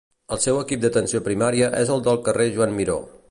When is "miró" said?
2.81-3.01